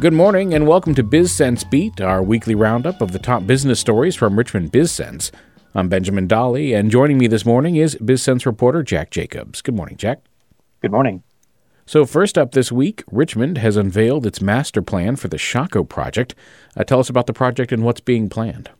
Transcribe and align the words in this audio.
Good 0.00 0.12
morning 0.12 0.54
and 0.54 0.66
welcome 0.66 0.94
to 0.94 1.02
BizSense 1.02 1.68
Beat, 1.68 2.00
our 2.00 2.22
weekly 2.22 2.54
roundup 2.54 3.00
of 3.00 3.12
the 3.12 3.18
top 3.18 3.46
business 3.46 3.80
stories 3.80 4.14
from 4.14 4.38
Richmond 4.38 4.70
BizSense. 4.70 5.32
I'm 5.74 5.88
Benjamin 5.88 6.26
Dolly, 6.26 6.72
and 6.72 6.90
joining 6.90 7.18
me 7.18 7.26
this 7.26 7.44
morning 7.44 7.76
is 7.76 7.96
BizSense 7.96 8.46
reporter 8.46 8.82
Jack 8.82 9.10
Jacobs. 9.10 9.60
Good 9.60 9.74
morning, 9.74 9.96
Jack. 9.96 10.20
Good 10.80 10.92
morning. 10.92 11.24
So, 11.84 12.06
first 12.06 12.38
up 12.38 12.52
this 12.52 12.70
week, 12.70 13.02
Richmond 13.10 13.58
has 13.58 13.76
unveiled 13.76 14.24
its 14.24 14.40
master 14.40 14.82
plan 14.82 15.16
for 15.16 15.28
the 15.28 15.36
Shockoe 15.36 15.88
project. 15.88 16.34
Uh, 16.76 16.84
tell 16.84 17.00
us 17.00 17.10
about 17.10 17.26
the 17.26 17.32
project 17.32 17.72
and 17.72 17.82
what's 17.82 18.00
being 18.00 18.28
planned. 18.28 18.70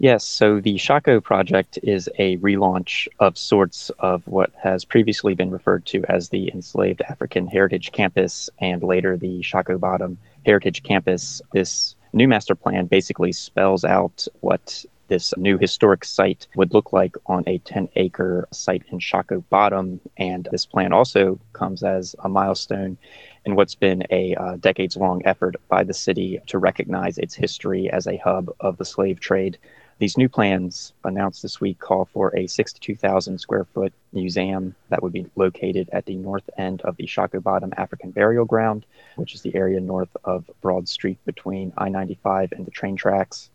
Yes, 0.00 0.24
so 0.24 0.60
the 0.60 0.76
Shockoe 0.76 1.20
project 1.20 1.76
is 1.82 2.08
a 2.20 2.36
relaunch 2.36 3.08
of 3.18 3.36
sorts 3.36 3.90
of 3.98 4.24
what 4.28 4.52
has 4.62 4.84
previously 4.84 5.34
been 5.34 5.50
referred 5.50 5.86
to 5.86 6.04
as 6.08 6.28
the 6.28 6.52
Enslaved 6.54 7.02
African 7.02 7.48
Heritage 7.48 7.90
Campus 7.90 8.48
and 8.60 8.84
later 8.84 9.16
the 9.16 9.40
Shockoe 9.42 9.80
Bottom 9.80 10.16
Heritage 10.46 10.84
Campus. 10.84 11.42
This 11.52 11.96
new 12.12 12.28
master 12.28 12.54
plan 12.54 12.86
basically 12.86 13.32
spells 13.32 13.84
out 13.84 14.28
what 14.38 14.84
this 15.08 15.34
new 15.36 15.58
historic 15.58 16.04
site 16.04 16.46
would 16.54 16.72
look 16.72 16.92
like 16.92 17.16
on 17.26 17.42
a 17.48 17.58
10 17.58 17.88
acre 17.96 18.46
site 18.52 18.84
in 18.92 19.00
Shockoe 19.00 19.42
Bottom. 19.50 20.00
And 20.16 20.46
this 20.52 20.64
plan 20.64 20.92
also 20.92 21.40
comes 21.54 21.82
as 21.82 22.14
a 22.22 22.28
milestone 22.28 22.98
in 23.44 23.56
what's 23.56 23.74
been 23.74 24.04
a 24.12 24.36
uh, 24.36 24.56
decades 24.58 24.96
long 24.96 25.22
effort 25.24 25.56
by 25.68 25.82
the 25.82 25.94
city 25.94 26.38
to 26.46 26.58
recognize 26.58 27.18
its 27.18 27.34
history 27.34 27.90
as 27.90 28.06
a 28.06 28.18
hub 28.18 28.54
of 28.60 28.76
the 28.76 28.84
slave 28.84 29.18
trade 29.18 29.58
these 29.98 30.16
new 30.16 30.28
plans 30.28 30.92
announced 31.04 31.42
this 31.42 31.60
week 31.60 31.80
call 31.80 32.04
for 32.04 32.36
a 32.36 32.46
62,000 32.46 33.38
square 33.38 33.64
foot 33.64 33.92
museum 34.12 34.74
that 34.90 35.02
would 35.02 35.12
be 35.12 35.26
located 35.34 35.90
at 35.92 36.06
the 36.06 36.14
north 36.14 36.48
end 36.56 36.82
of 36.82 36.96
the 36.96 37.06
Shockoe 37.06 37.42
Bottom 37.42 37.72
African 37.76 38.12
Burial 38.12 38.44
Ground, 38.44 38.86
which 39.16 39.34
is 39.34 39.42
the 39.42 39.54
area 39.56 39.80
north 39.80 40.16
of 40.24 40.48
Broad 40.60 40.88
Street 40.88 41.18
between 41.24 41.72
I 41.76 41.88
95 41.88 42.52
and 42.52 42.64
the 42.64 42.70
train 42.70 42.94
tracks. 42.94 43.50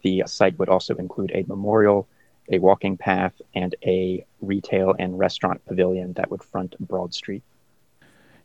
The 0.00 0.24
site 0.26 0.58
would 0.58 0.70
also 0.70 0.94
include 0.96 1.30
a 1.34 1.44
memorial, 1.46 2.08
a 2.50 2.58
walking 2.58 2.96
path, 2.96 3.40
and 3.54 3.74
a 3.84 4.24
retail 4.40 4.94
and 4.98 5.18
restaurant 5.18 5.64
pavilion 5.66 6.14
that 6.14 6.30
would 6.30 6.42
front 6.42 6.74
Broad 6.80 7.12
Street. 7.12 7.42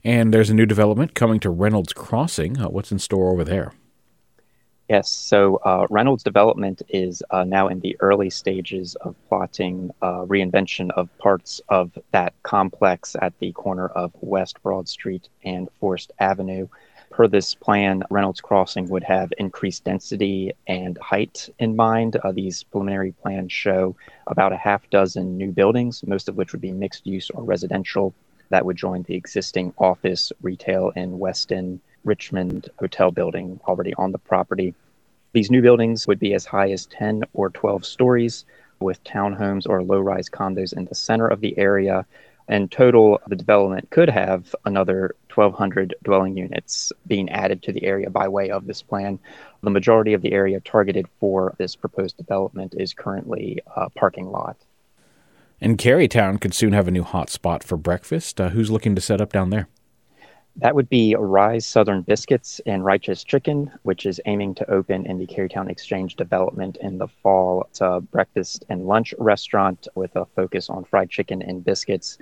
And 0.04 0.34
there's 0.34 0.50
a 0.50 0.54
new 0.54 0.66
development 0.66 1.16
coming 1.16 1.40
to 1.40 1.50
Reynolds 1.50 1.94
Crossing. 1.94 2.60
Uh, 2.60 2.68
what's 2.68 2.92
in 2.92 3.00
store 3.00 3.32
over 3.32 3.44
there? 3.44 3.72
Yes, 4.90 5.10
so 5.10 5.58
uh, 5.66 5.86
Reynolds 5.90 6.24
Development 6.24 6.82
is 6.88 7.22
uh, 7.30 7.44
now 7.44 7.68
in 7.68 7.82
the 7.82 7.98
early 8.00 8.30
stages 8.30 8.96
of 8.96 9.16
plotting 9.28 9.92
uh, 10.02 10.24
reinvention 10.24 10.92
of 10.92 11.10
parts 11.18 11.60
of 11.68 11.92
that 12.12 12.34
complex 12.44 13.14
at 13.22 13.38
the 13.40 13.52
corner 13.52 13.88
of 13.88 14.14
West 14.22 14.64
Broad 14.64 14.88
Street 14.88 15.28
and 15.44 15.68
Forest 15.82 16.14
Avenue. 16.20 16.70
Per 17.10 17.28
this 17.28 17.54
plan, 17.54 18.04
Reynolds 18.10 18.40
Crossing 18.40 18.88
would 18.88 19.04
have 19.04 19.34
increased 19.38 19.84
density 19.84 20.54
and 20.68 20.98
height 21.00 21.50
in 21.60 21.76
mind. 21.76 22.16
Uh, 22.24 22.32
these 22.32 22.64
preliminary 22.64 23.12
plans 23.12 23.52
show 23.52 23.94
about 24.28 24.54
a 24.54 24.58
half 24.58 24.90
dozen 24.90 25.36
new 25.36 25.52
buildings, 25.52 26.02
most 26.08 26.30
of 26.30 26.38
which 26.38 26.54
would 26.54 26.62
be 26.62 26.72
mixed 26.72 27.06
use 27.06 27.30
or 27.32 27.44
residential, 27.44 28.14
that 28.50 28.66
would 28.66 28.78
join 28.78 29.04
the 29.04 29.16
existing 29.16 29.74
office, 29.78 30.32
retail, 30.42 30.94
and 30.96 31.20
Westin 31.20 31.80
Richmond 32.08 32.70
hotel 32.80 33.12
building 33.12 33.60
already 33.68 33.94
on 33.96 34.12
the 34.12 34.18
property. 34.18 34.74
These 35.34 35.52
new 35.52 35.62
buildings 35.62 36.08
would 36.08 36.20
be 36.20 36.34
as 36.34 36.46
high 36.46 36.72
as 36.72 36.88
10 36.88 37.24
or 37.34 37.50
12 37.50 37.86
stories 37.86 38.46
with 38.80 39.04
townhomes 39.04 39.68
or 39.68 39.84
low 39.84 40.00
rise 40.00 40.30
condos 40.30 40.76
in 40.76 40.86
the 40.86 40.96
center 40.96 41.28
of 41.28 41.42
the 41.42 41.58
area. 41.58 42.06
And 42.48 42.72
total, 42.72 43.20
the 43.28 43.36
development 43.36 43.90
could 43.90 44.10
have 44.10 44.56
another 44.66 45.16
1,200 45.34 45.96
dwelling 46.04 46.38
units 46.38 46.94
being 47.06 47.30
added 47.30 47.62
to 47.64 47.74
the 47.74 47.84
area 47.84 48.10
by 48.10 48.28
way 48.28 48.50
of 48.50 48.66
this 48.66 48.82
plan. 48.82 49.20
The 49.62 49.70
majority 49.70 50.14
of 50.14 50.22
the 50.22 50.32
area 50.32 50.62
targeted 50.62 51.08
for 51.20 51.54
this 51.58 51.76
proposed 51.76 52.16
development 52.18 52.74
is 52.78 52.94
currently 52.94 53.60
a 53.76 53.90
parking 53.90 54.32
lot. 54.32 54.58
And 55.60 55.78
Carytown 55.78 56.40
could 56.40 56.54
soon 56.54 56.74
have 56.74 56.88
a 56.88 56.92
new 56.92 57.04
hot 57.04 57.30
spot 57.30 57.64
for 57.64 57.78
breakfast. 57.78 58.40
Uh, 58.40 58.50
who's 58.50 58.72
looking 58.72 58.96
to 58.96 59.02
set 59.02 59.20
up 59.20 59.34
down 59.34 59.50
there? 59.50 59.68
That 60.60 60.74
would 60.74 60.90
be 60.90 61.16
Rise 61.16 61.68
Southern 61.68 62.02
Biscuits 62.02 62.60
and 62.66 62.84
Righteous 62.84 63.24
Chicken, 63.24 63.72
which 63.84 64.08
is 64.08 64.20
aiming 64.26 64.56
to 64.56 64.72
open 64.72 65.06
in 65.06 65.20
the 65.20 65.28
Carytown 65.28 65.70
Exchange 65.70 66.16
development 66.16 66.78
in 66.82 66.98
the 66.98 67.08
fall. 67.08 67.68
It's 67.70 67.82
a 67.82 68.02
breakfast 68.02 68.66
and 68.68 68.88
lunch 68.88 69.14
restaurant 69.20 69.88
with 69.94 70.16
a 70.16 70.26
focus 70.26 70.68
on 70.72 70.84
fried 70.84 71.12
chicken 71.12 71.44
and 71.44 71.64
biscuits, 71.64 72.18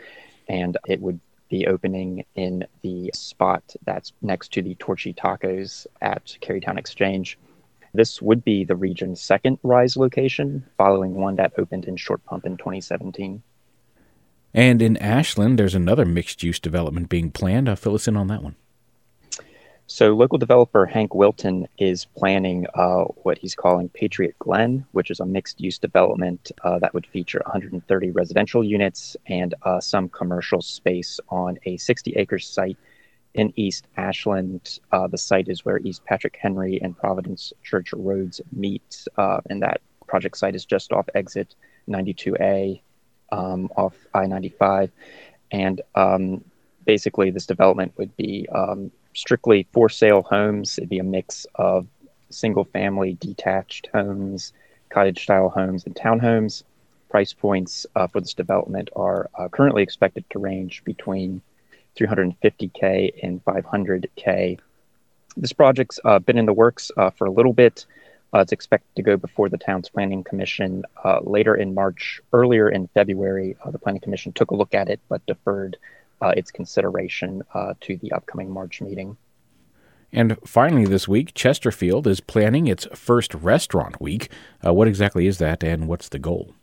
and 0.49 0.77
it 0.85 0.99
would 0.99 1.21
be 1.49 1.65
opening 1.65 2.25
in 2.35 2.65
the 2.81 3.09
spot 3.13 3.63
that's 3.85 4.11
next 4.21 4.51
to 4.51 4.61
the 4.61 4.75
Torchy 4.75 5.13
Tacos 5.13 5.87
at 6.01 6.37
Carytown 6.41 6.77
Exchange. 6.77 7.39
This 7.93 8.21
would 8.21 8.43
be 8.43 8.65
the 8.65 8.75
region's 8.75 9.21
second 9.21 9.59
Rise 9.63 9.95
location, 9.95 10.65
following 10.77 11.13
one 11.13 11.37
that 11.37 11.53
opened 11.57 11.85
in 11.85 11.95
Short 11.95 12.25
Pump 12.25 12.45
in 12.45 12.57
2017. 12.57 13.41
And 14.55 14.81
in 14.81 14.95
Ashland, 14.97 15.59
there's 15.59 15.75
another 15.75 16.05
mixed 16.05 16.41
use 16.41 16.61
development 16.61 17.09
being 17.09 17.29
planned. 17.29 17.67
Uh, 17.67 17.75
fill 17.75 17.93
us 17.93 18.07
in 18.07 18.15
on 18.15 18.27
that 18.27 18.41
one. 18.41 18.55
So, 19.85 20.15
local 20.15 20.37
developer 20.37 20.85
Hank 20.85 21.13
Wilton 21.13 21.67
is 21.77 22.05
planning 22.05 22.65
uh, 22.73 23.03
what 23.23 23.37
he's 23.37 23.53
calling 23.53 23.89
Patriot 23.89 24.33
Glen, 24.39 24.85
which 24.93 25.11
is 25.11 25.19
a 25.19 25.25
mixed 25.25 25.59
use 25.59 25.77
development 25.77 26.53
uh, 26.63 26.79
that 26.79 26.93
would 26.93 27.05
feature 27.05 27.41
130 27.45 28.11
residential 28.11 28.63
units 28.63 29.17
and 29.27 29.53
uh, 29.63 29.81
some 29.81 30.07
commercial 30.07 30.61
space 30.61 31.19
on 31.27 31.59
a 31.65 31.75
60 31.75 32.13
acre 32.13 32.39
site 32.39 32.77
in 33.33 33.51
East 33.57 33.85
Ashland. 33.97 34.79
Uh, 34.93 35.05
the 35.05 35.17
site 35.17 35.49
is 35.49 35.65
where 35.65 35.79
East 35.79 36.05
Patrick 36.05 36.37
Henry 36.41 36.79
and 36.81 36.97
Providence 36.97 37.51
Church 37.61 37.91
roads 37.91 38.39
meet, 38.53 39.05
uh, 39.17 39.41
and 39.49 39.61
that 39.61 39.81
project 40.07 40.37
site 40.37 40.55
is 40.55 40.65
just 40.65 40.93
off 40.93 41.09
exit 41.13 41.55
92A 41.89 42.79
um, 43.31 43.69
off 43.75 43.95
I 44.13 44.25
95. 44.25 44.91
And 45.51 45.81
um, 45.95 46.43
basically, 46.85 47.29
this 47.29 47.45
development 47.45 47.93
would 47.97 48.15
be 48.17 48.47
um, 48.49 48.91
strictly 49.13 49.67
for 49.71 49.89
sale 49.89 50.21
homes. 50.23 50.77
It'd 50.77 50.89
be 50.89 50.99
a 50.99 51.03
mix 51.03 51.45
of 51.55 51.87
single 52.29 52.65
family 52.65 53.17
detached 53.19 53.89
homes, 53.93 54.53
cottage 54.89 55.23
style 55.23 55.49
homes, 55.49 55.85
and 55.85 55.95
townhomes. 55.95 56.63
Price 57.09 57.33
points 57.33 57.85
uh, 57.95 58.07
for 58.07 58.19
this 58.19 58.33
development 58.33 58.89
are 58.95 59.29
uh, 59.35 59.47
currently 59.47 59.83
expected 59.83 60.25
to 60.31 60.39
range 60.39 60.83
between 60.83 61.41
350K 61.95 63.23
and 63.23 63.43
500K. 63.45 64.59
This 65.37 65.53
project's 65.53 65.99
uh, 66.03 66.19
been 66.19 66.37
in 66.37 66.45
the 66.45 66.53
works 66.53 66.91
uh, 66.97 67.09
for 67.09 67.25
a 67.25 67.31
little 67.31 67.53
bit. 67.53 67.85
Uh, 68.35 68.39
it's 68.39 68.51
expected 68.51 68.93
to 68.97 69.01
go 69.01 69.15
before 69.15 69.47
the 69.47 69.57
town's 69.57 69.87
planning 69.87 70.21
commission 70.21 70.83
uh, 71.05 71.19
later 71.21 71.55
in 71.55 71.73
March. 71.73 72.19
Earlier 72.33 72.67
in 72.67 72.87
February, 72.87 73.55
uh, 73.63 73.71
the 73.71 73.79
planning 73.79 74.01
commission 74.01 74.33
took 74.33 74.51
a 74.51 74.55
look 74.55 74.73
at 74.73 74.89
it 74.89 74.99
but 75.07 75.25
deferred 75.25 75.77
uh, 76.21 76.33
its 76.35 76.51
consideration 76.51 77.43
uh, 77.53 77.75
to 77.81 77.95
the 77.97 78.11
upcoming 78.11 78.51
March 78.51 78.81
meeting. 78.81 79.15
And 80.11 80.37
finally, 80.45 80.85
this 80.85 81.07
week, 81.07 81.33
Chesterfield 81.33 82.07
is 82.07 82.19
planning 82.19 82.67
its 82.67 82.87
first 82.93 83.33
restaurant 83.33 84.01
week. 84.01 84.29
Uh, 84.65 84.73
what 84.73 84.89
exactly 84.89 85.27
is 85.27 85.37
that, 85.37 85.63
and 85.63 85.87
what's 85.87 86.09
the 86.09 86.19
goal? 86.19 86.53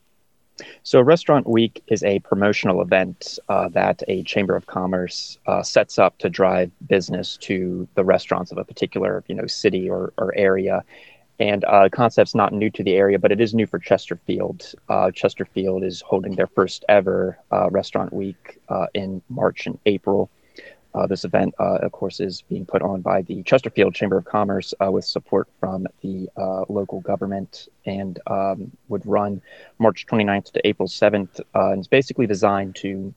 So, 0.83 1.01
Restaurant 1.01 1.49
Week 1.49 1.83
is 1.89 2.03
a 2.05 2.19
promotional 2.21 2.83
event 2.83 3.39
uh, 3.49 3.69
that 3.71 4.03
a 4.09 4.23
Chamber 4.25 4.55
of 4.55 4.67
Commerce 4.67 5.39
uh, 5.47 5.63
sets 5.63 5.99
up 5.99 6.19
to 6.19 6.29
drive 6.29 6.71
business 6.87 7.39
to 7.39 7.89
the 7.95 8.05
restaurants 8.05 8.53
of 8.53 8.59
a 8.59 8.65
particular, 8.65 9.25
you 9.27 9.35
know, 9.35 9.47
city 9.47 9.89
or, 9.89 10.13
or 10.19 10.35
area 10.37 10.85
and 11.43 11.65
uh, 11.65 11.89
concept's 11.89 12.37
not 12.37 12.53
new 12.53 12.71
to 12.71 12.85
the 12.85 12.95
area, 12.95 13.19
but 13.19 13.33
it 13.33 13.41
is 13.41 13.53
new 13.53 13.67
for 13.67 13.81
Chesterfield. 13.81 14.75
Uh, 14.89 15.11
Chesterfield 15.11 15.83
is 15.83 16.01
holding 16.01 16.37
their 16.37 16.47
first 16.47 16.85
ever 16.89 17.37
uh, 17.51 17.69
restaurant 17.71 18.13
week 18.13 18.61
uh, 18.69 18.87
in 18.95 19.21
March 19.29 19.67
and 19.67 19.77
April. 19.85 20.31
Uh, 20.95 21.05
this 21.09 21.25
event, 21.25 21.53
uh, 21.59 21.79
of 21.83 21.91
course, 21.91 22.21
is 22.21 22.43
being 22.43 22.65
put 22.65 22.81
on 22.81 23.01
by 23.01 23.23
the 23.23 23.43
Chesterfield 23.43 23.93
Chamber 23.93 24.17
of 24.19 24.25
Commerce 24.25 24.73
with 24.81 25.05
support 25.05 25.49
from 25.59 25.89
the 26.01 26.29
local 26.69 27.01
government 27.01 27.67
and 27.87 28.21
um, 28.29 28.71
would 28.89 29.05
run 29.05 29.43
March 29.81 30.07
29th 30.07 30.53
to 30.53 30.65
April 30.65 30.87
7th. 30.87 31.41
and 31.55 31.79
it's 31.81 31.89
basically 31.89 32.29
designed 32.29 32.77
to 32.77 33.13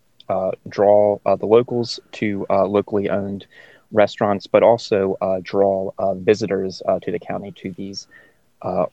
draw 0.67 1.19
the 1.25 1.45
locals 1.45 1.99
to 2.13 2.47
locally 2.49 3.07
owned 3.07 3.45
restaurants, 3.95 4.47
but 4.47 4.63
also 4.63 5.17
uh, 5.21 5.39
draw 5.41 5.91
visitors 6.15 6.81
to 7.01 7.11
the 7.11 7.19
county 7.19 7.51
to 7.51 7.71
these 7.71 8.07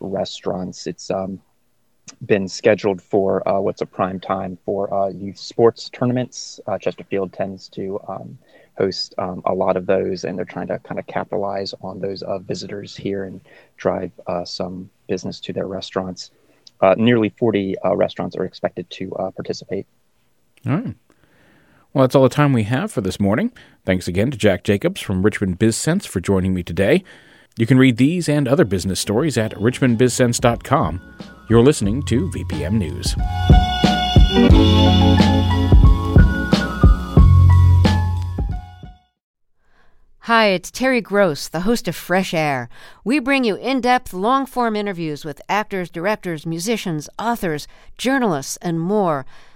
restaurants. 0.01 0.87
It's 0.87 1.11
um, 1.11 1.41
been 2.27 2.49
scheduled 2.49 3.01
for 3.01 3.43
what's 3.47 3.83
a 3.83 3.87
prime 3.87 4.21
time 4.21 4.59
for 4.65 5.11
youth 5.15 5.39
sports 5.39 5.91
tournaments. 5.91 6.61
Chesterfield 6.81 7.33
tends 7.33 7.69
to 7.71 8.01
um, 8.09 8.39
host 8.79 9.15
um, 9.19 9.43
a 9.45 9.55
lot 9.55 9.77
of 9.77 9.87
those, 9.87 10.25
and 10.25 10.37
they're 10.37 10.45
trying 10.45 10.69
to 10.69 10.79
kind 10.81 10.99
of 10.99 11.07
capitalize 11.07 11.75
on 11.83 12.01
those 12.01 12.23
uh, 12.23 12.39
visitors 12.39 12.97
here 12.97 13.25
and 13.25 13.41
drive 13.77 14.11
uh, 14.27 14.45
some 14.45 14.91
business 15.09 15.41
to 15.41 15.53
their 15.53 15.67
restaurants. 15.67 16.31
Uh, 16.81 16.95
nearly 16.99 17.29
40 17.29 17.77
uh, 17.79 17.95
restaurants 17.95 18.37
are 18.37 18.45
expected 18.45 18.89
to 18.91 19.15
uh, 19.15 19.31
participate. 19.31 19.87
All 20.67 20.77
right. 20.77 20.97
Well, 21.93 22.05
that's 22.05 22.15
all 22.15 22.23
the 22.23 22.31
time 22.31 22.55
we 22.55 22.62
have 22.65 22.91
for 22.91 23.03
this 23.03 23.21
morning. 23.21 23.53
Thanks 23.85 24.09
again 24.09 24.31
to 24.31 24.39
Jack 24.39 24.65
Jacobs 24.65 25.00
from 25.03 25.23
Richmond 25.23 25.59
BizSense 25.59 26.06
for 26.06 26.21
joining 26.21 26.55
me 26.55 26.62
today. 26.62 27.05
You 27.59 27.67
can 27.67 27.77
read 27.77 27.99
these 27.99 28.31
and 28.31 28.49
other 28.49 28.65
business 28.65 28.99
stories 28.99 29.37
at 29.37 29.53
richmondbizsense.com. 29.53 31.17
You're 31.50 31.62
listening 31.62 32.03
to 32.05 32.31
VPM 32.31 32.79
News. 32.79 33.15
Hi, 40.21 40.47
it's 40.47 40.71
Terry 40.71 41.03
Gross, 41.03 41.49
the 41.49 41.61
host 41.61 41.89
of 41.89 41.97
Fresh 41.97 42.33
Air. 42.33 42.71
We 43.05 43.19
bring 43.19 43.44
you 43.44 43.56
in 43.56 43.83
depth, 43.83 44.15
long 44.15 44.47
form 44.47 44.77
interviews 44.77 45.27
with 45.27 45.43
actors, 45.47 45.91
directors, 45.91 46.47
musicians, 46.47 47.11
authors, 47.19 47.69
journalists, 47.99 48.56
and 48.62 48.81
more. 48.81 49.27